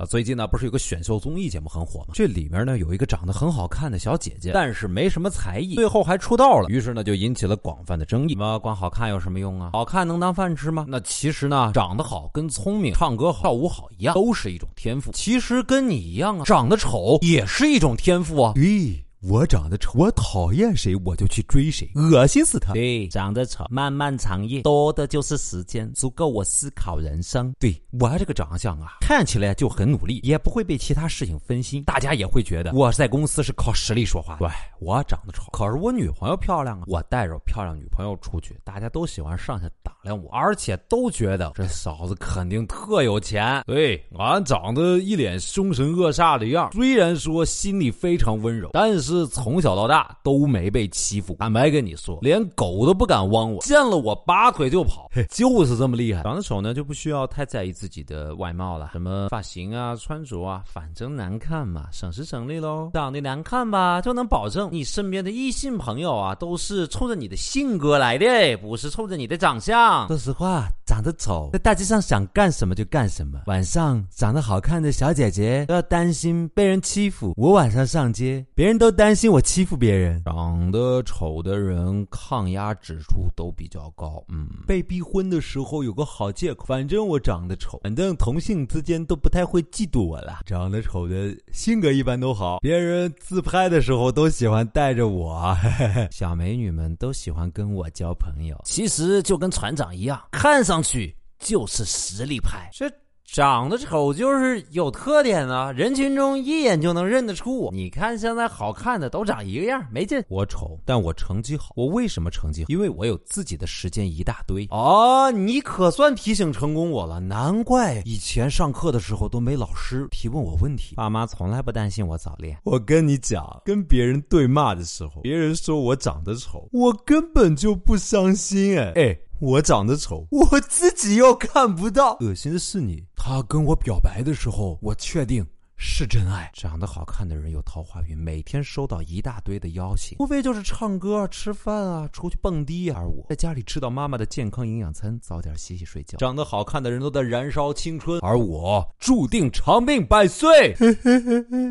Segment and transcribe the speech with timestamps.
[0.00, 2.06] 啊，最近呢不是有个选秀综艺节目很火吗？
[2.14, 8.32] 这里面呢有一个长得很好看的小姐姐，但是没什么才艺，最后还出道了，于是呢就引起了广泛的争议。
[8.32, 9.72] 什么光好看有什么用啊？
[9.74, 10.86] 好看能当饭吃吗？
[10.88, 15.12] 那其实呢，长得好跟聪明、唱歌、跳舞好一样，都是一种天赋。
[15.12, 18.54] 其实跟你一样啊，长得丑也是一种天赋啊。
[18.56, 22.72] 咦，我长得丑，我讨厌谁我就去追谁，恶心死他。
[22.72, 27.52] 对，长得丑，漫漫长夜，多的就是时间，足够我思考人生。
[27.58, 34.38] 对我这个长相啊，看起来就很努力，也不会被其他事情分心，大家也会觉得我在公司是靠实力说话。
[34.38, 34.48] 对
[34.80, 43.62] 我长得丑，可是我女朋友漂亮啊，我带着漂亮女朋友出去，大家都喜欢上下打量我，而且都觉得这嫂子肯定特有钱。
[43.66, 51.36] 对，俺长得一脸凶神恶煞的样，虽然说心里非常温柔，但是从小到大都没被欺负。
[51.38, 56.22] 坦白跟你说，连狗都不敢汪我，见了我拔腿就跑，就是这么厉害。
[56.22, 62.90] 长得丑呢，就不需要太在意自己的外貌了，什么发型啊、穿着啊，反正难看嘛，省时省力喽。
[62.94, 70.06] 长得难看吧，就能保证你身边的异性朋友啊，都是冲着你的性格来的，不是冲着你的长相。
[70.08, 73.42] 说实话，长得丑，在大街上想干什么就干什么。
[73.46, 77.32] 晚上长得好看的小姐姐都要担心被人欺负。
[77.36, 80.20] 我晚上上街，别人都担心我欺负别人。
[80.24, 90.40] 长得丑的人抗压指数都比较高，嗯，被逼婚的时候有个好借口，反正我长得丑，反正同性之间都不太会嫉妒我了。
[90.44, 95.56] 长得丑的性格一般都好，别人自拍的时候都喜欢带着我，
[96.10, 98.60] 小美女们都喜欢跟我交朋友。
[98.64, 102.68] 其实就跟船长一样，看上去就是实力派。
[102.72, 102.90] 这。
[103.32, 107.70] 长得丑就是有特点啊，人群中一眼就能认得出我。
[107.72, 110.20] 你看现在好看的都长一个样，没劲。
[110.28, 111.68] 我丑，但我成绩好。
[111.76, 112.66] 我为什么成绩好？
[112.68, 114.66] 因为我有自己的时间一大堆。
[114.70, 120.96] 哦，你可算提醒成功我了，难怪以前上课的时候都没老师提问我问题。
[120.96, 122.58] 爸妈从来不担心我早恋。
[122.64, 128.76] 我跟你讲，跟别人对骂的时候，别人说我长得丑，我根本就不伤心。
[128.76, 129.16] 哎哎。
[129.40, 132.18] 我长得丑，我自己又看不到。
[132.20, 133.02] 恶心的是你。
[133.16, 135.44] 他跟我表白的时候，我确定。
[135.82, 142.90] 是真爱，长得好看的人有桃花运，每天收到一大堆的邀请，无非就是唱歌、吃饭啊，出去蹦迪。
[142.90, 146.18] 而我在家里吃到妈妈的健康营养餐，早点洗洗睡觉。
[146.18, 150.76] 长得好看的人都在燃烧青春，而我注定长命百岁。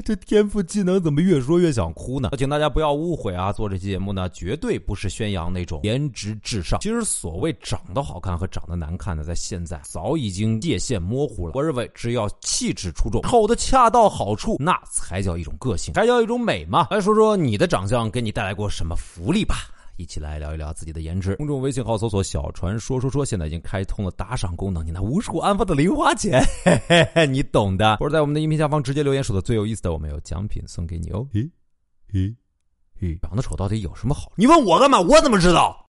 [0.04, 2.32] 这天赋技能怎么越说越想哭呢？
[2.36, 6.80] 请大家不要误会啊，做这期节目呢，绝对不是宣扬那种颜值至上。
[6.80, 11.54] 其实所谓长得好看和长得难看呢，在现在早已经界限模糊了。
[11.54, 13.99] 我认为，只要气质出众，丑的恰到。
[14.00, 16.88] 到好处，那才叫一种个性，才叫一种美嘛。
[16.90, 19.56] 来说说你的长相给你带来过什么福利吧，
[19.98, 21.36] 一起来聊一聊自己的颜值。
[21.36, 27.98] 公众微信号搜索“小船说说说”，现在已经开通了打赏功能，你那无处安放的零花钱，嘿嘿嘿，你懂的。
[27.98, 31.28] 或者在我们的音频下方直接留言，说的最有意思的，我们有奖品送给你哦。
[31.34, 31.50] 咦
[32.14, 32.34] 咦
[33.02, 34.32] 咦，长得丑到底有什么好？
[34.38, 34.98] 你问我干嘛？
[35.02, 35.86] 我怎么知道？